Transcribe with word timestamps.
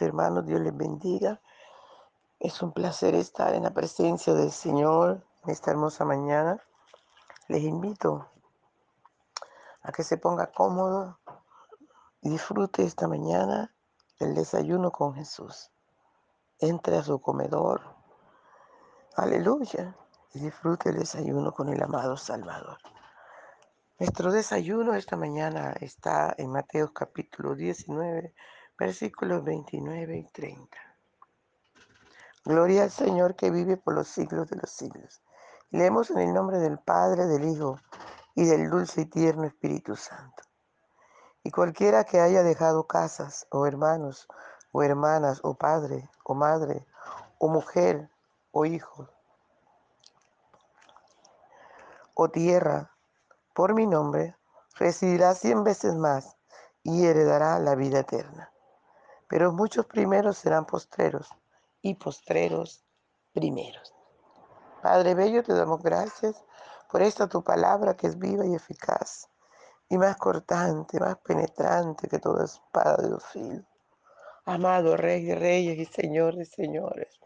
Hermanos, 0.00 0.46
Dios 0.46 0.60
les 0.60 0.76
bendiga. 0.76 1.40
Es 2.38 2.62
un 2.62 2.72
placer 2.72 3.14
estar 3.14 3.54
en 3.54 3.64
la 3.64 3.70
presencia 3.70 4.34
del 4.34 4.50
Señor 4.50 5.26
en 5.44 5.50
esta 5.50 5.70
hermosa 5.70 6.04
mañana. 6.04 6.58
Les 7.48 7.62
invito 7.62 8.28
a 9.82 9.92
que 9.92 10.04
se 10.04 10.16
ponga 10.16 10.52
cómodo 10.52 11.18
y 12.22 12.30
disfrute 12.30 12.84
esta 12.84 13.08
mañana 13.08 13.74
el 14.18 14.34
desayuno 14.34 14.90
con 14.90 15.14
Jesús. 15.14 15.70
Entre 16.58 16.98
a 16.98 17.02
su 17.02 17.20
comedor, 17.20 17.82
aleluya, 19.16 19.96
y 20.34 20.40
disfrute 20.40 20.90
el 20.90 20.98
desayuno 20.98 21.52
con 21.52 21.68
el 21.68 21.82
amado 21.82 22.16
Salvador. 22.16 22.78
Nuestro 23.98 24.30
desayuno 24.32 24.94
esta 24.94 25.16
mañana 25.16 25.74
está 25.80 26.34
en 26.38 26.50
Mateo 26.50 26.92
capítulo 26.92 27.54
19, 27.54 28.34
versículos 28.80 29.44
29 29.44 30.16
y 30.16 30.24
30. 30.24 30.78
Gloria 32.46 32.84
al 32.84 32.90
Señor 32.90 33.36
que 33.36 33.50
vive 33.50 33.76
por 33.76 33.92
los 33.92 34.08
siglos 34.08 34.48
de 34.48 34.56
los 34.56 34.70
siglos. 34.70 35.20
Leemos 35.68 36.10
en 36.10 36.20
el 36.20 36.32
nombre 36.32 36.56
del 36.56 36.78
Padre, 36.78 37.26
del 37.26 37.44
Hijo 37.44 37.78
y 38.34 38.46
del 38.46 38.70
dulce 38.70 39.02
y 39.02 39.04
tierno 39.04 39.44
Espíritu 39.44 39.96
Santo. 39.96 40.44
Y 41.44 41.50
cualquiera 41.50 42.04
que 42.04 42.20
haya 42.20 42.42
dejado 42.42 42.86
casas 42.86 43.46
o 43.50 43.66
hermanos 43.66 44.26
o 44.72 44.82
hermanas 44.82 45.40
o 45.42 45.52
padre 45.52 46.08
o 46.24 46.34
madre 46.34 46.86
o 47.36 47.48
mujer 47.48 48.08
o 48.50 48.64
hijo 48.64 49.10
o 52.14 52.30
tierra 52.30 52.90
por 53.52 53.74
mi 53.74 53.86
nombre, 53.86 54.36
recibirá 54.76 55.34
cien 55.34 55.64
veces 55.64 55.96
más 55.96 56.38
y 56.82 57.04
heredará 57.04 57.58
la 57.58 57.74
vida 57.74 57.98
eterna. 58.00 58.50
Pero 59.30 59.52
muchos 59.52 59.86
primeros 59.86 60.38
serán 60.38 60.66
postreros 60.66 61.30
y 61.80 61.94
postreros 61.94 62.84
primeros. 63.32 63.94
Padre 64.82 65.14
Bello, 65.14 65.44
te 65.44 65.54
damos 65.54 65.80
gracias 65.82 66.44
por 66.90 67.00
esta 67.00 67.28
tu 67.28 67.44
palabra 67.44 67.96
que 67.96 68.08
es 68.08 68.18
viva 68.18 68.44
y 68.44 68.56
eficaz 68.56 69.28
y 69.88 69.96
más 69.98 70.16
cortante, 70.16 70.98
más 70.98 71.16
penetrante 71.18 72.08
que 72.08 72.18
toda 72.18 72.44
espada 72.44 72.96
de 72.96 73.10
los 73.10 73.24
filos. 73.26 73.64
Amado 74.46 74.96
Rey 74.96 75.24
de 75.24 75.36
Reyes 75.36 75.78
y 75.78 75.84
Señor 75.84 76.34
de 76.34 76.44
Señores, 76.44 77.20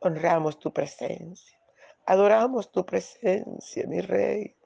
honramos 0.00 0.58
tu 0.58 0.72
presencia, 0.72 1.58
adoramos 2.06 2.72
tu 2.72 2.86
presencia, 2.86 3.86
mi 3.86 4.00
Rey. 4.00 4.56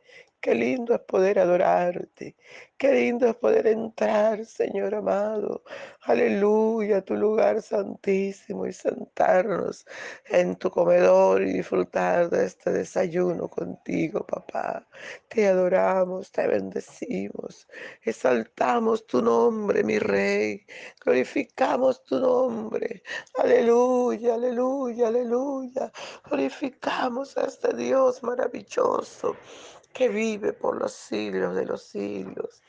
Qué 0.41 0.55
lindo 0.55 0.95
es 0.95 1.01
poder 1.01 1.39
adorarte. 1.39 2.37
Qué 2.79 2.93
lindo 2.93 3.27
es 3.27 3.35
poder 3.35 3.67
entrar, 3.67 4.45
Señor 4.45 4.95
amado. 4.95 5.65
Aleluya, 6.03 6.99
a 6.99 7.03
tu 7.03 7.17
lugar 7.17 7.63
santísimo 7.63 8.67
y 8.67 8.73
sentarnos 8.73 9.87
en 10.27 10.57
tu 10.57 10.71
comedor 10.71 11.43
y 11.43 11.53
disfrutar 11.55 12.31
de 12.31 12.45
este 12.47 12.71
desayuno 12.71 13.49
contigo, 13.49 14.25
papá. 14.27 14.87
Te 15.29 15.49
adoramos, 15.49 16.31
te 16.31 16.47
bendecimos. 16.47 17.67
Exaltamos 18.03 19.07
tu 19.07 19.23
nombre, 19.23 19.83
mi 19.83 19.99
rey. 19.99 20.65
Glorificamos 21.05 22.05
tu 22.05 22.21
nombre. 22.21 23.03
Aleluya, 23.39 24.35
aleluya, 24.35 25.09
aleluya. 25.09 25.91
Glorificamos 26.25 27.37
a 27.39 27.47
este 27.47 27.75
Dios 27.75 28.23
maravilloso 28.23 29.35
que 29.97 30.09
vive 30.11 30.53
por 30.53 30.77
los 30.77 30.93
siglos 30.93 31.57
de 31.57 31.65
los 31.65 31.83
siglos. 31.85 32.63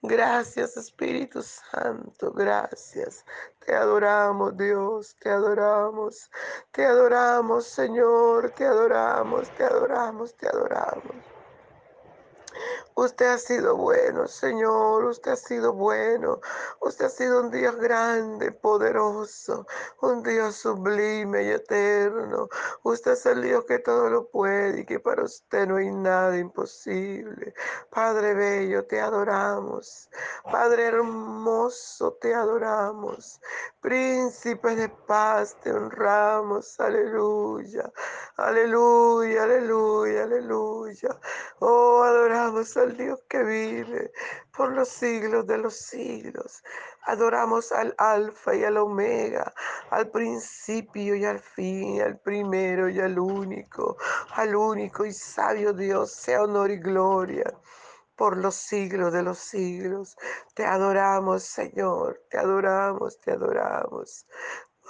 Gracias 0.00 0.76
Espíritu 0.76 1.42
Santo, 1.42 2.32
gracias. 2.32 3.24
Te 3.58 3.74
adoramos 3.74 4.56
Dios, 4.56 5.16
te 5.18 5.28
adoramos, 5.28 6.30
te 6.70 6.84
adoramos 6.84 7.66
Señor, 7.66 8.52
te 8.52 8.64
adoramos, 8.64 9.50
te 9.54 9.64
adoramos, 9.64 10.36
te 10.36 10.46
adoramos. 10.46 11.34
Usted 12.98 13.26
ha 13.26 13.38
sido 13.38 13.76
bueno, 13.76 14.26
Señor. 14.26 15.04
Usted 15.04 15.30
ha 15.30 15.36
sido 15.36 15.72
bueno. 15.72 16.40
Usted 16.80 17.04
ha 17.04 17.08
sido 17.08 17.42
un 17.42 17.52
Dios 17.52 17.76
grande, 17.76 18.50
poderoso. 18.50 19.68
Un 20.00 20.24
Dios 20.24 20.56
sublime 20.56 21.44
y 21.44 21.50
eterno. 21.50 22.48
Usted 22.82 23.12
es 23.12 23.24
el 23.26 23.42
Dios 23.42 23.64
que 23.66 23.78
todo 23.78 24.10
lo 24.10 24.28
puede 24.28 24.80
y 24.80 24.84
que 24.84 24.98
para 24.98 25.22
usted 25.22 25.68
no 25.68 25.76
hay 25.76 25.92
nada 25.92 26.36
imposible. 26.38 27.54
Padre 27.88 28.34
bello, 28.34 28.84
te 28.84 29.00
adoramos. 29.00 30.10
Padre 30.50 30.86
hermoso, 30.86 32.14
te 32.14 32.34
adoramos. 32.34 33.40
Príncipe 33.80 34.74
de 34.74 34.88
paz, 34.88 35.56
te 35.62 35.70
honramos. 35.70 36.80
Aleluya. 36.80 37.92
Aleluya, 38.38 39.44
aleluya, 39.44 40.24
aleluya. 40.24 41.16
Oh, 41.60 42.02
adoramos 42.02 42.76
Dios 42.96 43.20
que 43.28 43.42
vive 43.42 44.12
por 44.56 44.72
los 44.72 44.88
siglos 44.88 45.46
de 45.46 45.58
los 45.58 45.76
siglos. 45.76 46.62
Adoramos 47.02 47.72
al 47.72 47.94
Alfa 47.98 48.54
y 48.54 48.64
al 48.64 48.76
Omega, 48.76 49.52
al 49.90 50.10
principio 50.10 51.14
y 51.14 51.24
al 51.24 51.38
fin, 51.38 52.00
al 52.02 52.18
primero 52.18 52.88
y 52.88 53.00
al 53.00 53.18
único, 53.18 53.96
al 54.32 54.54
único 54.54 55.04
y 55.04 55.12
sabio 55.12 55.72
Dios, 55.72 56.12
sea 56.12 56.42
honor 56.42 56.70
y 56.70 56.78
gloria 56.78 57.52
por 58.18 58.36
los 58.36 58.56
siglos 58.56 59.12
de 59.12 59.22
los 59.22 59.38
siglos. 59.38 60.16
Te 60.54 60.66
adoramos, 60.66 61.44
Señor, 61.44 62.20
te 62.28 62.36
adoramos, 62.38 63.18
te 63.20 63.30
adoramos. 63.30 64.26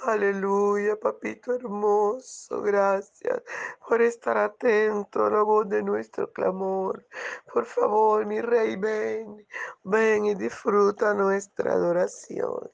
Aleluya, 0.03 0.95
papito 0.97 1.53
hermoso, 1.53 2.61
gracias 2.61 3.43
por 3.85 4.01
estar 4.01 4.37
atento 4.37 5.25
a 5.25 5.29
la 5.29 5.41
voz 5.43 5.67
de 5.67 5.83
nuestro 5.83 6.31
clamor. 6.31 7.05
Por 7.53 7.65
favor, 7.65 8.25
mi 8.25 8.39
rey, 8.39 8.77
ven, 8.77 9.45
ven 9.83 10.25
y 10.25 10.35
disfruta 10.35 11.13
nuestra 11.13 11.73
adoración. 11.73 12.71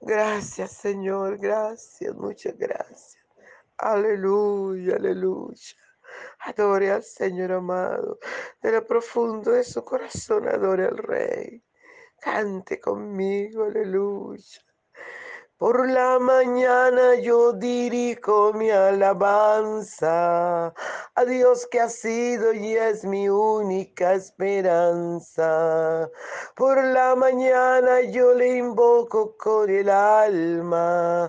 Gracias, 0.00 0.72
Señor, 0.72 1.38
gracias, 1.38 2.14
muchas 2.14 2.56
gracias. 2.58 3.16
Aleluya, 3.78 4.96
aleluya. 4.96 5.74
Adore 6.40 6.90
al 6.90 7.02
Señor 7.02 7.52
amado. 7.52 8.18
De 8.60 8.72
lo 8.72 8.84
profundo 8.84 9.52
de 9.52 9.64
su 9.64 9.82
corazón, 9.84 10.46
adore 10.46 10.84
al 10.84 10.98
Rey. 10.98 11.64
Cante 12.20 12.78
conmigo, 12.78 13.64
aleluya. 13.64 14.67
Por 15.58 15.90
la 15.90 16.20
mañana 16.20 17.16
yo 17.16 17.52
dirijo 17.52 18.52
mi 18.52 18.70
alabanza 18.70 20.72
a 21.16 21.24
Dios 21.24 21.66
que 21.66 21.80
ha 21.80 21.88
sido 21.88 22.52
y 22.52 22.76
es 22.76 23.04
mi 23.04 23.28
única 23.28 24.14
esperanza. 24.14 26.08
Por 26.54 26.84
la 26.84 27.16
mañana 27.16 28.02
yo 28.02 28.34
le 28.34 28.58
invoco 28.58 29.36
con 29.36 29.68
el 29.68 29.90
alma 29.90 31.28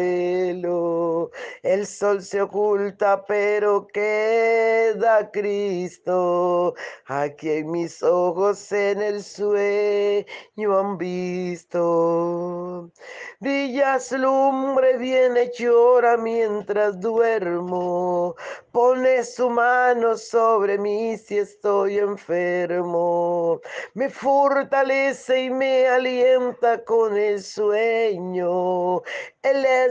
El 1.63 1.85
sol 1.85 2.21
se 2.21 2.41
oculta, 2.41 3.23
pero 3.25 3.87
queda 3.87 5.29
Cristo. 5.31 6.73
Aquí 7.05 7.49
en 7.51 7.71
mis 7.71 8.01
ojos 8.01 8.71
en 8.71 9.01
el 9.01 9.23
sueño 9.23 10.79
han 10.79 10.97
visto. 10.97 12.91
Brilla 13.39 13.99
lumbre 14.17 14.97
viene 14.97 15.51
llora 15.57 16.17
mientras 16.17 16.99
duermo. 16.99 18.35
Pone 18.71 19.23
su 19.23 19.49
mano 19.49 20.17
sobre 20.17 20.77
mí 20.77 21.17
si 21.17 21.37
estoy 21.37 21.99
enfermo. 21.99 23.61
Me 23.93 24.09
fortalece 24.09 25.43
y 25.43 25.49
me 25.49 25.87
alienta 25.87 26.83
con 26.83 27.17
el 27.17 27.41
sueño. 27.43 29.01
Él 29.43 29.65
es 29.65 29.90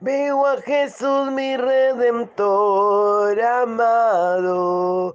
Veo 0.00 0.46
a 0.46 0.60
Jesús 0.60 1.30
mi 1.32 1.56
redentor 1.56 3.40
amado, 3.40 5.14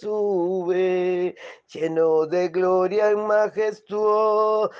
sube, 0.00 1.34
lleno 1.72 2.26
de 2.26 2.48
gloria 2.48 3.10
y 3.12 3.16
majestuosa 3.16 4.70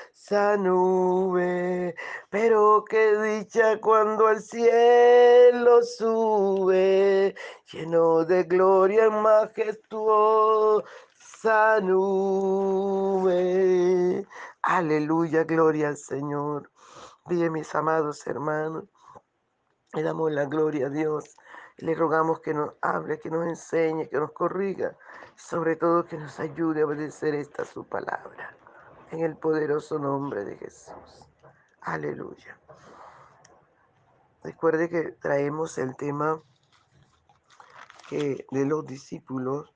nube. 0.57 1.95
Pero 2.29 2.83
qué 2.89 3.17
dicha 3.17 3.79
cuando 3.81 4.27
al 4.27 4.41
cielo 4.41 5.83
sube, 5.83 7.35
lleno 7.71 8.25
de 8.25 8.43
gloria 8.43 9.07
y 9.07 9.09
majestuosa 9.11 10.83
nube. 11.81 13.35
Aleluya, 14.61 15.43
gloria 15.43 15.89
al 15.89 15.97
Señor. 15.97 16.71
Bien, 17.27 17.51
mis 17.51 17.73
amados 17.75 18.25
hermanos, 18.27 18.85
le 19.93 20.03
damos 20.03 20.31
la 20.31 20.45
gloria 20.45 20.87
a 20.87 20.89
Dios 20.89 21.35
le 21.81 21.95
rogamos 21.95 22.39
que 22.41 22.53
nos 22.53 22.73
hable, 22.81 23.19
que 23.19 23.29
nos 23.29 23.47
enseñe, 23.47 24.07
que 24.09 24.17
nos 24.17 24.31
corriga, 24.31 24.95
sobre 25.35 25.75
todo 25.75 26.05
que 26.05 26.17
nos 26.17 26.39
ayude 26.39 26.81
a 26.81 26.85
obedecer 26.85 27.35
esta 27.35 27.65
su 27.65 27.85
palabra. 27.85 28.55
En 29.11 29.21
el 29.21 29.37
poderoso 29.37 29.97
nombre 29.97 30.45
de 30.45 30.57
Jesús. 30.57 31.27
Aleluya. 31.81 32.59
Recuerde 34.43 34.89
que 34.89 35.11
traemos 35.13 35.77
el 35.77 35.95
tema 35.95 36.41
de 38.09 38.65
los 38.65 38.85
discípulos, 38.85 39.73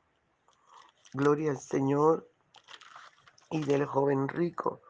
gloria 1.14 1.52
al 1.52 1.60
Señor, 1.60 2.28
y 3.50 3.64
del 3.64 3.86
joven 3.86 4.28
rico. 4.28 4.82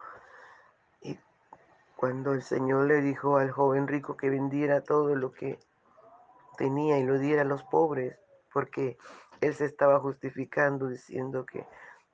Y 1.01 1.19
cuando 1.97 2.31
el 2.33 2.41
Señor 2.41 2.85
le 2.87 3.01
dijo 3.01 3.37
al 3.37 3.51
joven 3.51 3.87
rico 3.87 4.15
que 4.15 4.29
vendiera 4.29 4.81
todo 4.81 5.15
lo 5.15 5.33
que 5.33 5.59
tenía 6.55 6.99
y 6.99 7.03
lo 7.03 7.19
diera 7.19 7.41
a 7.41 7.45
los 7.45 7.63
pobres, 7.63 8.17
porque 8.51 8.97
él 9.41 9.53
se 9.53 9.65
estaba 9.65 9.99
justificando 9.99 10.87
diciendo 10.87 11.45
que 11.45 11.65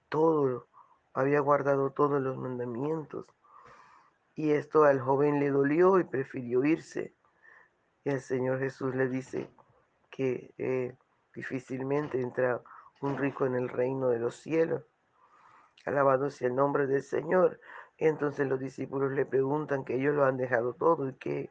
todo 0.09 0.67
había 1.13 1.39
guardado 1.39 1.91
todos 1.91 2.21
los 2.21 2.37
mandamientos. 2.37 3.25
Y 4.35 4.51
esto 4.51 4.83
al 4.83 4.99
joven 4.99 5.39
le 5.39 5.49
dolió 5.49 5.99
y 5.99 6.05
prefirió 6.05 6.63
irse. 6.63 7.13
Y 8.03 8.09
el 8.09 8.21
Señor 8.21 8.59
Jesús 8.59 8.95
le 8.95 9.09
dice 9.09 9.49
que 10.09 10.53
eh, 10.57 10.95
difícilmente 11.35 12.21
entra 12.21 12.61
un 13.01 13.17
rico 13.17 13.45
en 13.45 13.55
el 13.55 13.69
reino 13.69 14.09
de 14.09 14.19
los 14.19 14.35
cielos. 14.35 14.83
Alabado 15.85 16.29
sea 16.29 16.47
el 16.47 16.55
nombre 16.55 16.87
del 16.87 17.03
Señor. 17.03 17.59
entonces 17.97 18.47
los 18.47 18.59
discípulos 18.59 19.11
le 19.11 19.25
preguntan 19.25 19.83
que 19.83 19.95
ellos 19.95 20.15
lo 20.15 20.25
han 20.25 20.37
dejado 20.37 20.73
todo 20.73 21.09
y 21.09 21.13
que, 21.15 21.49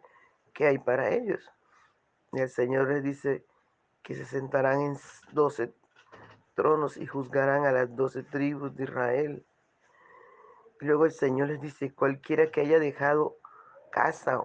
qué 0.55 0.67
hay 0.67 0.79
para 0.79 1.11
ellos. 1.11 1.51
El 2.33 2.51
Señor 2.51 2.89
les 2.89 3.03
dice 3.03 3.47
que 4.03 4.15
se 4.15 4.27
sentarán 4.27 4.83
en 4.83 4.99
doce 5.33 5.73
tronos 6.55 6.99
y 6.99 7.07
juzgarán 7.07 7.65
a 7.65 7.73
las 7.73 7.95
doce 7.97 8.23
tribus 8.23 8.75
de 8.77 8.85
Israel. 8.85 9.47
luego 10.81 11.07
el 11.07 11.13
Señor 11.13 11.49
les 11.49 11.61
dice, 11.61 11.95
cualquiera 11.95 12.51
que 12.51 12.61
haya 12.61 12.79
dejado 12.79 13.37
casa 13.91 14.43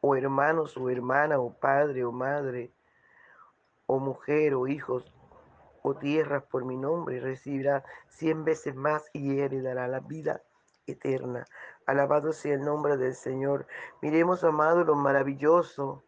o 0.00 0.16
hermanos 0.16 0.76
o 0.76 0.88
hermana 0.88 1.38
o 1.38 1.52
padre 1.52 2.04
o 2.04 2.12
madre 2.12 2.72
o 3.86 3.98
mujer 3.98 4.54
o 4.54 4.66
hijos 4.66 5.12
o 5.82 5.94
tierras 5.94 6.44
por 6.44 6.64
mi 6.64 6.76
nombre, 6.76 7.20
recibirá 7.20 7.84
cien 8.08 8.44
veces 8.44 8.74
más 8.74 9.10
y 9.12 9.38
heredará 9.38 9.86
la 9.86 10.00
vida 10.00 10.42
eterna. 10.86 11.44
Alabado 11.86 12.32
sea 12.32 12.54
el 12.54 12.62
nombre 12.62 12.96
del 12.96 13.14
Señor. 13.14 13.66
Miremos, 14.00 14.44
amado, 14.44 14.84
lo 14.84 14.94
maravilloso 14.94 16.02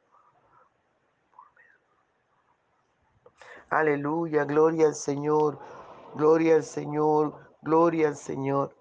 Aleluya, 3.75 4.45
gloria 4.45 4.87
al 4.87 4.95
Señor, 4.95 5.59
gloria 6.15 6.55
al 6.55 6.63
Señor, 6.63 7.35
gloria 7.61 8.07
al 8.07 8.15
Señor. 8.15 8.77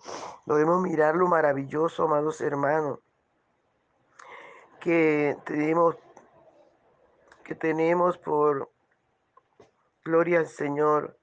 Debemos 0.46 0.84
mirar 0.84 1.16
lo 1.16 1.28
maravilloso, 1.28 2.04
amados 2.04 2.42
hermanos, 2.42 3.00
que 4.80 5.36
tenemos, 5.46 5.96
que 7.44 7.56
tenemos 7.56 8.20
por 8.20 8.70
gloria 10.06 10.38
al 10.38 10.48
Señor. 10.48 11.18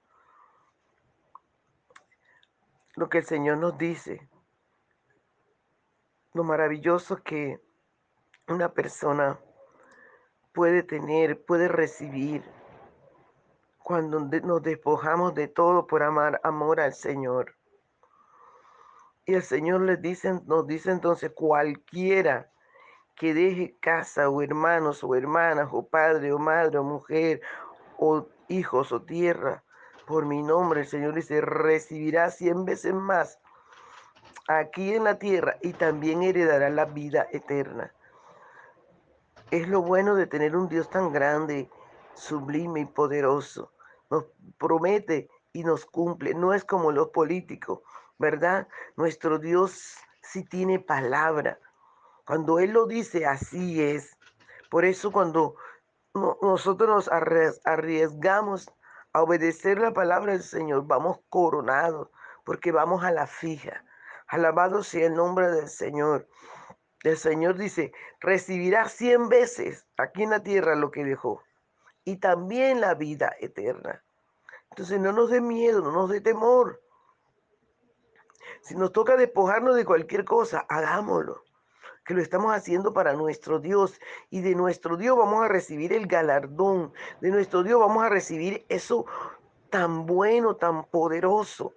Lo 2.97 3.09
que 3.09 3.19
el 3.19 3.25
Señor 3.25 3.59
nos 3.59 3.79
dice, 3.79 4.29
lo 6.35 6.43
maravilloso 6.43 7.23
que 7.23 7.61
una 8.49 8.73
persona 8.73 9.39
puede 10.53 10.83
tener, 10.83 11.45
puede 11.45 11.69
recibir 11.69 12.43
cuando 13.91 14.21
nos 14.21 14.63
despojamos 14.63 15.35
de 15.35 15.49
todo 15.49 15.89
por 15.89 16.05
amar 16.05 16.41
amor 16.45 16.79
al 16.79 16.95
Señor. 16.95 17.57
Y 19.27 19.35
el 19.35 19.43
Señor 19.43 19.81
les 19.81 20.01
dice, 20.01 20.41
nos 20.47 20.65
dice 20.69 20.93
entonces, 20.93 21.33
cualquiera 21.35 22.53
que 23.17 23.35
deje 23.35 23.77
casa 23.81 24.29
o 24.29 24.43
hermanos 24.43 25.03
o 25.03 25.17
hermanas 25.17 25.71
o 25.73 25.89
padre 25.89 26.33
o 26.33 26.39
madre 26.39 26.79
o 26.79 26.85
mujer 26.85 27.41
o 27.99 28.29
hijos 28.47 28.93
o 28.93 29.03
tierra 29.03 29.65
por 30.07 30.25
mi 30.25 30.41
nombre, 30.41 30.83
el 30.83 30.87
Señor 30.87 31.15
dice, 31.15 31.41
recibirá 31.41 32.31
cien 32.31 32.65
veces 32.65 32.95
más 32.95 33.41
aquí 34.47 34.95
en 34.95 35.03
la 35.03 35.19
tierra 35.19 35.57
y 35.63 35.73
también 35.73 36.23
heredará 36.23 36.71
la 36.71 36.85
vida 36.85 37.27
eterna. 37.33 37.93
Es 39.51 39.67
lo 39.67 39.83
bueno 39.83 40.15
de 40.15 40.29
tener 40.29 40.55
un 40.55 40.69
Dios 40.69 40.89
tan 40.91 41.13
grande, 41.13 41.69
sublime 42.15 42.83
y 42.83 42.85
poderoso 42.85 43.73
nos 44.11 44.27
promete 44.59 45.31
y 45.53 45.65
nos 45.65 45.87
cumple. 45.87 46.35
No 46.35 46.53
es 46.53 46.65
como 46.65 46.93
los 46.93 47.09
políticos, 47.09 47.81
¿verdad? 48.19 48.69
Nuestro 48.97 49.39
Dios 49.39 49.97
sí 50.23 50.45
tiene 50.45 50.79
palabra. 50.79 51.59
Cuando 52.27 52.59
Él 52.59 52.73
lo 52.73 52.87
dice, 52.87 53.27
así 53.27 53.83
es. 53.83 54.17
Por 54.69 54.85
eso 54.85 55.11
cuando 55.11 55.57
nosotros 56.15 56.89
nos 56.89 57.11
arriesgamos 57.65 58.71
a 59.13 59.23
obedecer 59.23 59.81
la 59.81 59.93
palabra 59.93 60.33
del 60.33 60.43
Señor, 60.43 60.87
vamos 60.87 61.21
coronados, 61.29 62.09
porque 62.45 62.73
vamos 62.73 63.03
a 63.05 63.11
la 63.11 63.27
fija. 63.27 63.85
Alabado 64.29 64.85
sea 64.85 65.07
el 65.07 65.15
nombre 65.15 65.51
del 65.51 65.69
Señor. 65.69 66.29
El 67.03 67.17
Señor 67.17 67.57
dice, 67.57 67.93
recibirá 68.21 68.89
cien 68.89 69.29
veces 69.29 69.87
aquí 69.97 70.23
en 70.23 70.31
la 70.31 70.43
tierra 70.43 70.77
lo 70.77 70.91
que 70.91 71.05
dejó 71.05 71.43
y 72.05 72.17
también 72.17 72.81
la 72.81 72.95
vida 72.95 73.35
eterna. 73.41 74.03
Entonces 74.71 75.01
no 75.01 75.13
nos 75.13 75.31
dé 75.31 75.41
miedo, 75.41 75.83
no 75.83 75.93
nos 75.93 76.11
dé 76.11 76.21
temor. 76.21 76.81
Si 78.63 78.75
nos 78.75 78.93
toca 78.93 79.17
despojarnos 79.17 79.77
de 79.77 79.85
cualquier 79.85 80.25
cosa, 80.25 80.65
hagámoslo. 80.69 81.45
Que 82.05 82.15
lo 82.15 82.23
estamos 82.23 82.55
haciendo 82.55 82.93
para 82.93 83.13
nuestro 83.15 83.59
Dios. 83.59 84.01
Y 84.31 84.41
de 84.41 84.55
nuestro 84.55 84.97
Dios 84.97 85.17
vamos 85.17 85.45
a 85.45 85.49
recibir 85.49 85.93
el 85.93 86.07
galardón. 86.07 86.93
De 87.21 87.31
nuestro 87.31 87.63
Dios 87.63 87.81
vamos 87.81 88.03
a 88.03 88.09
recibir 88.09 88.65
eso 88.69 89.07
tan 89.71 90.07
bueno, 90.07 90.57
tan 90.57 90.85
poderoso. 90.85 91.75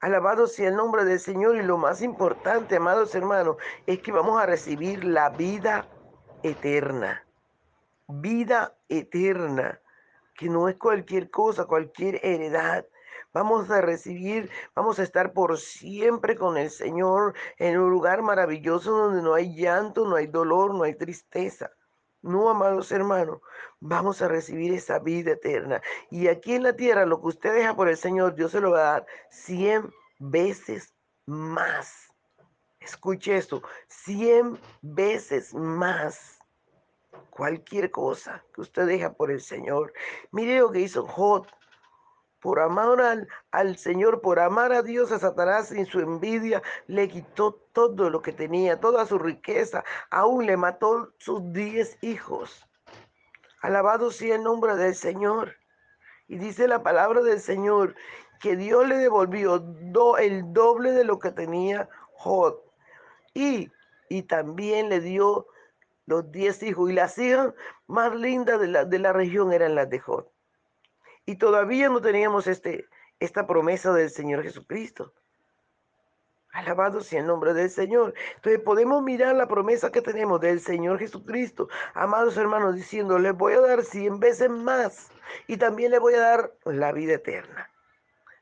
Alabado 0.00 0.46
sea 0.46 0.68
el 0.68 0.76
nombre 0.76 1.04
del 1.04 1.20
Señor. 1.20 1.56
Y 1.56 1.62
lo 1.62 1.78
más 1.78 2.02
importante, 2.02 2.76
amados 2.76 3.14
hermanos, 3.14 3.56
es 3.86 4.00
que 4.00 4.12
vamos 4.12 4.40
a 4.40 4.46
recibir 4.46 5.04
la 5.04 5.30
vida 5.30 5.88
eterna. 6.42 7.25
Vida 8.08 8.76
eterna 8.88 9.80
que 10.36 10.48
no 10.48 10.68
es 10.68 10.76
cualquier 10.76 11.30
cosa, 11.30 11.64
cualquier 11.64 12.20
heredad. 12.24 12.86
Vamos 13.32 13.70
a 13.70 13.80
recibir, 13.80 14.50
vamos 14.74 14.98
a 14.98 15.02
estar 15.02 15.32
por 15.32 15.58
siempre 15.58 16.36
con 16.36 16.56
el 16.56 16.70
Señor 16.70 17.34
en 17.58 17.78
un 17.78 17.90
lugar 17.90 18.22
maravilloso 18.22 18.92
donde 18.92 19.22
no 19.22 19.34
hay 19.34 19.54
llanto, 19.54 20.06
no 20.06 20.16
hay 20.16 20.26
dolor, 20.26 20.74
no 20.74 20.84
hay 20.84 20.94
tristeza. 20.94 21.70
No, 22.22 22.50
amados 22.50 22.90
hermanos, 22.92 23.40
vamos 23.78 24.20
a 24.20 24.28
recibir 24.28 24.72
esa 24.72 24.98
vida 24.98 25.32
eterna. 25.32 25.80
Y 26.10 26.28
aquí 26.28 26.54
en 26.54 26.64
la 26.64 26.74
tierra, 26.74 27.06
lo 27.06 27.20
que 27.20 27.28
usted 27.28 27.54
deja 27.54 27.76
por 27.76 27.88
el 27.88 27.96
Señor, 27.96 28.34
Dios 28.34 28.52
se 28.52 28.60
lo 28.60 28.72
va 28.72 28.78
a 28.78 28.92
dar 28.92 29.06
cien 29.30 29.90
veces 30.18 30.94
más. 31.26 32.08
Escuche 32.80 33.36
esto, 33.36 33.62
cien 33.88 34.58
veces 34.80 35.54
más 35.54 36.35
cualquier 37.30 37.90
cosa 37.90 38.44
que 38.54 38.60
usted 38.60 38.86
deja 38.86 39.12
por 39.12 39.30
el 39.30 39.40
Señor. 39.40 39.92
Mire 40.30 40.58
lo 40.58 40.70
que 40.70 40.80
hizo 40.80 41.06
Jod. 41.06 41.46
Por 42.40 42.60
amar 42.60 43.00
al, 43.00 43.28
al, 43.50 43.76
Señor, 43.76 44.20
por 44.20 44.38
amar 44.38 44.72
a 44.72 44.82
Dios, 44.82 45.10
a 45.10 45.18
Satanás 45.18 45.72
en 45.72 45.86
su 45.86 46.00
envidia, 46.00 46.62
le 46.86 47.08
quitó 47.08 47.54
todo 47.72 48.08
lo 48.08 48.22
que 48.22 48.32
tenía, 48.32 48.78
toda 48.78 49.04
su 49.06 49.18
riqueza, 49.18 49.82
aún 50.10 50.46
le 50.46 50.56
mató 50.56 51.12
sus 51.18 51.52
diez 51.52 51.98
hijos. 52.02 52.68
Alabado 53.62 54.12
sea 54.12 54.36
el 54.36 54.44
nombre 54.44 54.76
del 54.76 54.94
Señor. 54.94 55.56
Y 56.28 56.36
dice 56.38 56.68
la 56.68 56.82
palabra 56.82 57.22
del 57.22 57.40
Señor 57.40 57.96
que 58.40 58.54
Dios 58.54 58.86
le 58.86 58.98
devolvió 58.98 59.56
el 60.18 60.52
doble 60.52 60.92
de 60.92 61.04
lo 61.04 61.18
que 61.18 61.32
tenía 61.32 61.88
Jod. 62.12 62.54
Y, 63.34 63.70
y 64.08 64.22
también 64.22 64.88
le 64.88 65.00
dio 65.00 65.46
los 66.06 66.30
diez 66.30 66.62
hijos 66.62 66.90
y 66.90 66.94
las 66.94 67.18
hijas 67.18 67.52
más 67.86 68.14
lindas 68.14 68.60
de 68.60 68.68
la, 68.68 68.84
de 68.84 68.98
la 68.98 69.12
región 69.12 69.52
eran 69.52 69.74
las 69.74 69.90
de 69.90 69.98
Jod. 69.98 70.26
Y 71.26 71.36
todavía 71.36 71.88
no 71.88 72.00
teníamos 72.00 72.46
este, 72.46 72.86
esta 73.18 73.46
promesa 73.46 73.92
del 73.92 74.10
Señor 74.10 74.42
Jesucristo. 74.42 75.12
Alabado 76.52 77.02
sea 77.02 77.20
el 77.20 77.26
nombre 77.26 77.52
del 77.52 77.68
Señor. 77.68 78.14
Entonces 78.36 78.62
podemos 78.62 79.02
mirar 79.02 79.34
la 79.34 79.48
promesa 79.48 79.90
que 79.92 80.00
tenemos 80.00 80.40
del 80.40 80.60
Señor 80.60 80.98
Jesucristo. 80.98 81.68
Amados 81.92 82.36
hermanos, 82.36 82.76
diciendo, 82.76 83.18
les 83.18 83.36
voy 83.36 83.54
a 83.54 83.60
dar 83.60 83.84
cien 83.84 84.20
veces 84.20 84.48
más 84.48 85.10
y 85.48 85.58
también 85.58 85.90
le 85.90 85.98
voy 85.98 86.14
a 86.14 86.20
dar 86.20 86.54
la 86.64 86.92
vida 86.92 87.14
eterna. 87.14 87.68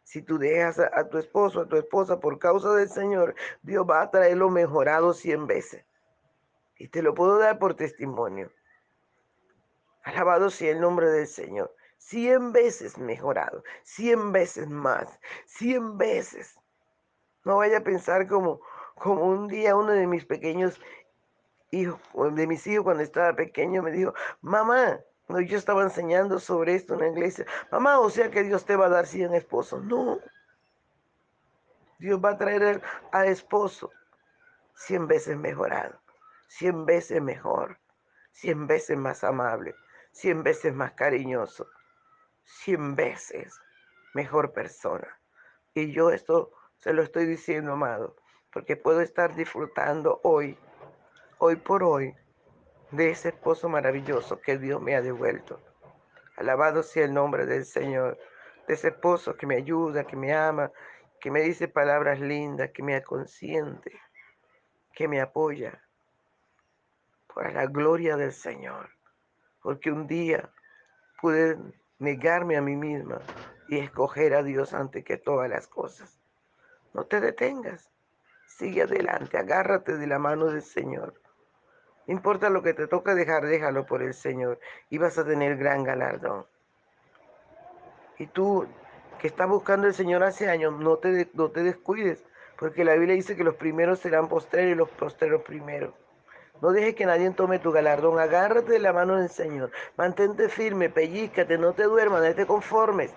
Si 0.04 0.22
tú 0.22 0.38
dejas 0.38 0.78
a, 0.78 0.90
a 0.92 1.08
tu 1.08 1.18
esposo, 1.18 1.62
a 1.62 1.66
tu 1.66 1.76
esposa 1.76 2.20
por 2.20 2.38
causa 2.38 2.72
del 2.74 2.90
Señor, 2.90 3.34
Dios 3.62 3.84
va 3.88 4.02
a 4.02 4.10
traerlo 4.10 4.50
mejorado 4.50 5.14
cien 5.14 5.46
veces. 5.46 5.84
Y 6.76 6.88
te 6.88 7.02
lo 7.02 7.14
puedo 7.14 7.38
dar 7.38 7.58
por 7.58 7.74
testimonio. 7.74 8.50
Alabado 10.02 10.50
sea 10.50 10.72
el 10.72 10.80
nombre 10.80 11.08
del 11.08 11.26
Señor. 11.26 11.74
Cien 11.98 12.52
veces 12.52 12.98
mejorado, 12.98 13.64
cien 13.82 14.30
veces 14.32 14.68
más, 14.68 15.18
cien 15.46 15.96
veces. 15.96 16.54
No 17.44 17.56
vaya 17.56 17.78
a 17.78 17.84
pensar 17.84 18.28
como, 18.28 18.60
como 18.96 19.24
un 19.24 19.48
día 19.48 19.74
uno 19.74 19.92
de 19.92 20.06
mis 20.06 20.26
pequeños 20.26 20.78
hijos, 21.70 22.00
de 22.34 22.46
mis 22.46 22.66
hijos 22.66 22.84
cuando 22.84 23.02
estaba 23.02 23.34
pequeño 23.34 23.82
me 23.82 23.90
dijo, 23.90 24.12
mamá, 24.42 25.00
yo 25.28 25.56
estaba 25.56 25.82
enseñando 25.82 26.38
sobre 26.38 26.74
esto 26.74 26.94
en 26.94 27.00
la 27.00 27.08
iglesia, 27.08 27.46
mamá, 27.70 27.98
o 27.98 28.10
sea 28.10 28.30
que 28.30 28.42
Dios 28.42 28.66
te 28.66 28.76
va 28.76 28.86
a 28.86 28.90
dar 28.90 29.06
cien 29.06 29.32
esposos. 29.32 29.82
No, 29.84 30.20
Dios 31.98 32.22
va 32.22 32.30
a 32.30 32.38
traer 32.38 32.82
al 33.12 33.28
esposo 33.28 33.90
cien 34.74 35.06
veces 35.06 35.38
mejorado 35.38 36.03
cien 36.56 36.86
veces 36.86 37.20
mejor, 37.20 37.80
cien 38.30 38.68
veces 38.68 38.96
más 38.96 39.24
amable, 39.24 39.74
cien 40.12 40.44
veces 40.44 40.72
más 40.72 40.92
cariñoso, 40.92 41.68
cien 42.44 42.94
veces 42.94 43.60
mejor 44.14 44.52
persona. 44.52 45.18
Y 45.74 45.90
yo 45.90 46.12
esto 46.12 46.52
se 46.78 46.92
lo 46.92 47.02
estoy 47.02 47.26
diciendo, 47.26 47.72
amado, 47.72 48.14
porque 48.52 48.76
puedo 48.76 49.00
estar 49.00 49.34
disfrutando 49.34 50.20
hoy, 50.22 50.56
hoy 51.38 51.56
por 51.56 51.82
hoy, 51.82 52.14
de 52.92 53.10
ese 53.10 53.30
esposo 53.30 53.68
maravilloso 53.68 54.40
que 54.40 54.56
Dios 54.56 54.80
me 54.80 54.94
ha 54.94 55.02
devuelto. 55.02 55.60
Alabado 56.36 56.84
sea 56.84 57.04
el 57.06 57.14
nombre 57.14 57.46
del 57.46 57.64
Señor, 57.64 58.16
de 58.68 58.74
ese 58.74 58.88
esposo 58.88 59.36
que 59.36 59.48
me 59.48 59.56
ayuda, 59.56 60.04
que 60.04 60.14
me 60.14 60.32
ama, 60.32 60.70
que 61.20 61.32
me 61.32 61.40
dice 61.40 61.66
palabras 61.66 62.20
lindas, 62.20 62.70
que 62.70 62.84
me 62.84 63.02
consiente, 63.02 64.00
que 64.92 65.08
me 65.08 65.20
apoya, 65.20 65.83
para 67.34 67.50
la 67.50 67.66
gloria 67.66 68.16
del 68.16 68.32
Señor. 68.32 68.90
Porque 69.62 69.90
un 69.90 70.06
día 70.06 70.50
pude 71.20 71.58
negarme 71.98 72.56
a 72.56 72.62
mí 72.62 72.76
misma 72.76 73.20
y 73.68 73.78
escoger 73.78 74.34
a 74.34 74.42
Dios 74.42 74.74
antes 74.74 75.04
que 75.04 75.16
todas 75.16 75.48
las 75.48 75.66
cosas. 75.66 76.18
No 76.92 77.04
te 77.04 77.20
detengas. 77.20 77.90
Sigue 78.46 78.82
adelante, 78.82 79.36
agárrate 79.36 79.96
de 79.96 80.06
la 80.06 80.18
mano 80.18 80.46
del 80.46 80.62
Señor. 80.62 81.14
No 82.06 82.14
importa 82.14 82.50
lo 82.50 82.62
que 82.62 82.74
te 82.74 82.86
toca 82.86 83.14
dejar, 83.14 83.46
déjalo 83.46 83.86
por 83.86 84.02
el 84.02 84.14
Señor 84.14 84.60
y 84.90 84.98
vas 84.98 85.18
a 85.18 85.24
tener 85.24 85.56
gran 85.56 85.82
galardón. 85.82 86.46
Y 88.18 88.26
tú 88.26 88.66
que 89.18 89.26
estás 89.26 89.48
buscando 89.48 89.86
al 89.86 89.94
Señor 89.94 90.22
hace 90.22 90.50
años, 90.50 90.78
no 90.78 90.98
te, 90.98 91.30
no 91.32 91.50
te 91.50 91.62
descuides, 91.62 92.22
porque 92.58 92.84
la 92.84 92.94
Biblia 92.94 93.14
dice 93.14 93.36
que 93.36 93.42
los 93.42 93.56
primeros 93.56 93.98
serán 93.98 94.28
postreros 94.28 94.72
y 94.72 94.74
los 94.74 94.90
postreros 94.90 95.42
primeros. 95.42 95.94
No 96.64 96.72
dejes 96.72 96.94
que 96.94 97.04
nadie 97.04 97.30
tome 97.32 97.58
tu 97.58 97.72
galardón. 97.72 98.18
Agárrate 98.18 98.72
de 98.72 98.78
la 98.78 98.94
mano 98.94 99.16
del 99.16 99.28
Señor. 99.28 99.70
Mantente 99.98 100.48
firme, 100.48 100.88
pellícate, 100.88 101.58
no 101.58 101.74
te 101.74 101.82
duermas, 101.82 102.22
no 102.22 102.34
te 102.34 102.46
conformes. 102.46 103.12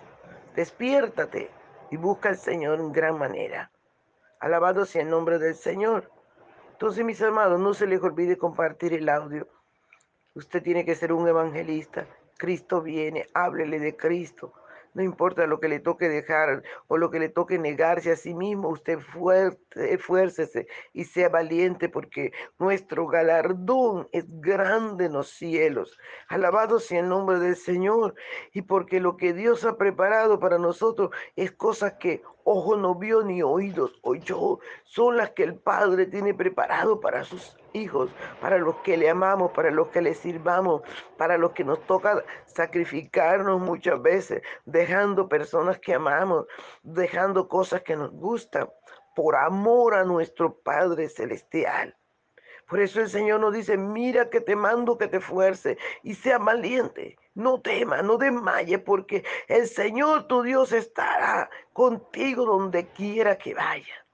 Despiértate 0.53 1.49
y 1.89 1.95
busca 1.95 2.27
al 2.27 2.37
Señor 2.37 2.81
en 2.81 2.91
gran 2.91 3.17
manera. 3.17 3.71
Alabado 4.41 4.83
sea 4.83 5.03
el 5.03 5.09
nombre 5.09 5.39
del 5.39 5.55
Señor. 5.55 6.11
Entonces, 6.73 7.05
mis 7.05 7.21
hermanos, 7.21 7.61
no 7.61 7.73
se 7.73 7.87
les 7.87 8.03
olvide 8.03 8.37
compartir 8.37 8.93
el 8.93 9.07
audio. 9.07 9.47
Usted 10.35 10.61
tiene 10.61 10.83
que 10.83 10.95
ser 10.95 11.13
un 11.13 11.25
evangelista. 11.25 12.05
Cristo 12.37 12.81
viene, 12.81 13.27
háblele 13.33 13.79
de 13.79 13.95
Cristo. 13.95 14.51
No 14.97 15.03
importa 15.03 15.45
lo 15.45 15.59
que 15.59 15.67
le 15.67 15.79
toque 15.79 16.09
dejar 16.09 16.63
o 16.87 16.97
lo 16.97 17.11
que 17.11 17.19
le 17.19 17.29
toque 17.29 17.59
negarse 17.59 18.11
a 18.11 18.15
sí 18.15 18.33
mismo, 18.33 18.69
usted 18.69 18.97
fuerte, 18.97 19.93
esfuércese 19.93 20.65
y 20.91 21.03
sea 21.03 21.29
valiente 21.29 21.87
porque 21.87 22.31
nuestro 22.57 23.05
galardón 23.05 24.09
es 24.11 24.25
grande 24.41 25.05
en 25.05 25.13
los 25.13 25.29
cielos. 25.29 25.99
Alabado 26.29 26.79
sea 26.79 27.01
el 27.01 27.09
nombre 27.09 27.37
del 27.37 27.55
Señor 27.55 28.15
y 28.53 28.63
porque 28.63 28.99
lo 28.99 29.17
que 29.17 29.33
Dios 29.33 29.65
ha 29.65 29.77
preparado 29.77 30.39
para 30.39 30.57
nosotros 30.57 31.11
es 31.35 31.51
cosa 31.51 31.99
que 31.99 32.23
ojo 32.49 32.77
no 32.77 32.95
vio 32.95 33.23
ni 33.23 33.43
oídos 33.43 33.99
oyó, 34.03 34.59
son 34.85 35.17
las 35.17 35.31
que 35.31 35.43
el 35.43 35.55
Padre 35.55 36.05
tiene 36.05 36.33
preparado 36.33 37.01
para 37.01 37.25
sus 37.25 37.57
hijos, 37.73 38.09
para 38.39 38.57
los 38.57 38.75
que 38.77 38.95
le 38.95 39.09
amamos, 39.09 39.51
para 39.51 39.69
los 39.69 39.89
que 39.89 40.01
le 40.01 40.13
sirvamos, 40.13 40.81
para 41.17 41.37
los 41.37 41.51
que 41.51 41.65
nos 41.65 41.85
toca 41.85 42.23
sacrificarnos 42.45 43.59
muchas 43.59 44.01
veces, 44.01 44.41
dejando 44.63 45.27
personas 45.27 45.77
que 45.79 45.95
amamos, 45.95 46.45
dejando 46.83 47.49
cosas 47.49 47.81
que 47.81 47.97
nos 47.97 48.11
gustan, 48.11 48.69
por 49.13 49.35
amor 49.35 49.93
a 49.93 50.05
nuestro 50.05 50.57
Padre 50.57 51.09
Celestial. 51.09 51.96
Por 52.67 52.81
eso 52.81 52.99
el 52.99 53.09
Señor 53.09 53.39
nos 53.39 53.53
dice, 53.53 53.77
mira 53.77 54.29
que 54.29 54.41
te 54.41 54.55
mando 54.55 54.97
que 54.97 55.07
te 55.07 55.21
fuerce 55.21 55.77
y 56.03 56.15
sea 56.15 56.37
valiente. 56.37 57.17
No 57.33 57.61
temas, 57.61 58.03
no 58.03 58.17
desmayes, 58.17 58.79
porque 58.79 59.23
el 59.47 59.67
Señor 59.67 60.27
tu 60.27 60.41
Dios 60.41 60.73
estará 60.73 61.49
contigo 61.71 62.45
donde 62.45 62.87
quiera 62.87 63.37
que 63.37 63.53
vaya. 63.53 64.05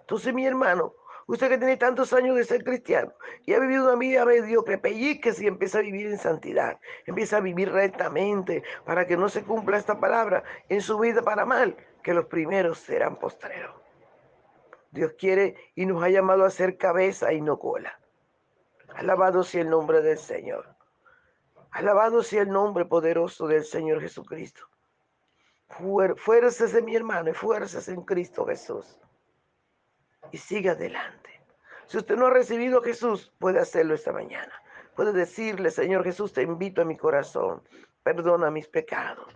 Entonces, 0.00 0.34
mi 0.34 0.44
hermano, 0.44 0.94
usted 1.26 1.50
que 1.50 1.58
tiene 1.58 1.76
tantos 1.76 2.12
años 2.12 2.34
de 2.34 2.44
ser 2.44 2.64
cristiano 2.64 3.12
y 3.46 3.52
ha 3.52 3.60
vivido 3.60 3.84
una 3.84 3.96
vida 3.96 4.24
mediocre, 4.24 4.80
que 4.80 5.34
y 5.38 5.46
empieza 5.46 5.78
a 5.78 5.82
vivir 5.82 6.06
en 6.06 6.18
santidad, 6.18 6.80
empieza 7.06 7.36
a 7.36 7.40
vivir 7.40 7.70
rectamente 7.70 8.64
para 8.86 9.06
que 9.06 9.16
no 9.16 9.28
se 9.28 9.44
cumpla 9.44 9.76
esta 9.76 10.00
palabra 10.00 10.42
en 10.68 10.80
su 10.80 10.98
vida 10.98 11.22
para 11.22 11.44
mal, 11.44 11.76
que 12.02 12.14
los 12.14 12.24
primeros 12.26 12.78
serán 12.78 13.16
postreros. 13.16 13.87
Dios 14.98 15.12
quiere 15.16 15.54
y 15.76 15.86
nos 15.86 16.02
ha 16.02 16.08
llamado 16.08 16.44
a 16.44 16.50
ser 16.50 16.76
cabeza 16.76 17.32
y 17.32 17.40
no 17.40 17.60
cola. 17.60 18.00
Alabado 18.96 19.44
sea 19.44 19.62
el 19.62 19.70
nombre 19.70 20.02
del 20.02 20.18
Señor. 20.18 20.74
Alabado 21.70 22.24
sea 22.24 22.42
el 22.42 22.50
nombre 22.50 22.84
poderoso 22.84 23.46
del 23.46 23.64
Señor 23.64 24.00
Jesucristo. 24.00 24.68
Fuerzas 26.16 26.72
de 26.72 26.82
mi 26.82 26.96
hermano 26.96 27.30
y 27.30 27.34
fuerzas 27.34 27.88
en 27.88 28.02
Cristo 28.02 28.44
Jesús. 28.44 28.98
Y 30.32 30.38
siga 30.38 30.72
adelante. 30.72 31.30
Si 31.86 31.98
usted 31.98 32.16
no 32.16 32.26
ha 32.26 32.30
recibido 32.30 32.80
a 32.80 32.84
Jesús, 32.84 33.32
puede 33.38 33.60
hacerlo 33.60 33.94
esta 33.94 34.10
mañana. 34.10 34.52
Puede 34.96 35.12
decirle, 35.12 35.70
Señor 35.70 36.02
Jesús, 36.02 36.32
te 36.32 36.42
invito 36.42 36.82
a 36.82 36.84
mi 36.84 36.96
corazón. 36.96 37.62
Perdona 38.02 38.50
mis 38.50 38.66
pecados. 38.66 39.32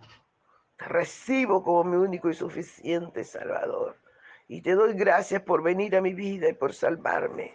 Te 0.76 0.86
recibo 0.86 1.62
como 1.62 1.84
mi 1.84 1.96
único 1.98 2.28
y 2.28 2.34
suficiente 2.34 3.22
Salvador. 3.22 4.01
Y 4.52 4.60
te 4.60 4.74
doy 4.74 4.92
gracias 4.92 5.40
por 5.40 5.62
venir 5.62 5.96
a 5.96 6.02
mi 6.02 6.12
vida 6.12 6.46
y 6.46 6.52
por 6.52 6.74
salvarme. 6.74 7.54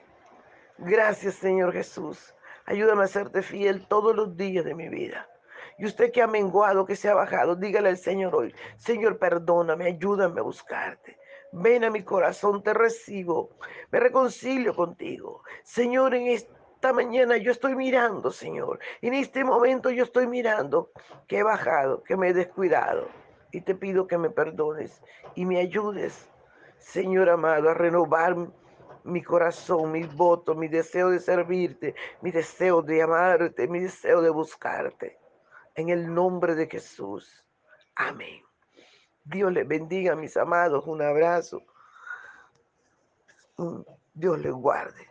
Gracias, 0.79 1.35
Señor 1.35 1.71
Jesús. 1.71 2.33
Ayúdame 2.65 3.03
a 3.03 3.07
serte 3.07 3.43
fiel 3.43 3.85
todos 3.87 4.15
los 4.15 4.35
días 4.35 4.65
de 4.65 4.73
mi 4.73 4.89
vida. 4.89 5.29
Y 5.77 5.85
usted 5.85 6.11
que 6.11 6.23
ha 6.23 6.27
menguado, 6.27 6.87
que 6.87 6.95
se 6.95 7.07
ha 7.07 7.13
bajado, 7.13 7.55
dígale 7.55 7.89
al 7.89 7.99
Señor 7.99 8.33
hoy, 8.33 8.55
Señor, 8.77 9.19
perdóname, 9.19 9.85
ayúdame 9.85 10.39
a 10.39 10.43
buscarte. 10.43 11.19
Ven 11.51 11.83
a 11.83 11.91
mi 11.91 12.01
corazón, 12.01 12.63
te 12.63 12.73
recibo, 12.73 13.51
me 13.91 13.99
reconcilio 13.99 14.75
contigo. 14.75 15.43
Señor, 15.61 16.15
en 16.15 16.25
esta 16.29 16.93
mañana 16.93 17.37
yo 17.37 17.51
estoy 17.51 17.75
mirando, 17.75 18.31
Señor. 18.31 18.79
En 19.03 19.13
este 19.13 19.43
momento 19.43 19.91
yo 19.91 20.03
estoy 20.03 20.25
mirando 20.25 20.89
que 21.27 21.37
he 21.37 21.43
bajado, 21.43 22.01
que 22.01 22.17
me 22.17 22.29
he 22.29 22.33
descuidado. 22.33 23.07
Y 23.51 23.61
te 23.61 23.75
pido 23.75 24.07
que 24.07 24.17
me 24.17 24.31
perdones 24.31 25.03
y 25.35 25.45
me 25.45 25.59
ayudes, 25.59 26.27
Señor 26.79 27.29
amado, 27.29 27.69
a 27.69 27.73
renovar 27.73 28.35
mi 29.03 29.23
corazón, 29.23 29.91
mi 29.91 30.03
voto, 30.03 30.55
mi 30.55 30.67
deseo 30.67 31.09
de 31.09 31.19
servirte, 31.19 31.95
mi 32.21 32.31
deseo 32.31 32.81
de 32.81 33.01
amarte, 33.01 33.67
mi 33.67 33.79
deseo 33.79 34.21
de 34.21 34.29
buscarte. 34.29 35.17
En 35.75 35.89
el 35.89 36.13
nombre 36.13 36.55
de 36.55 36.67
Jesús. 36.67 37.45
Amén. 37.95 38.43
Dios 39.23 39.51
les 39.51 39.67
bendiga, 39.67 40.15
mis 40.15 40.35
amados. 40.37 40.85
Un 40.87 41.01
abrazo. 41.01 41.61
Dios 44.13 44.39
les 44.39 44.53
guarde. 44.53 45.07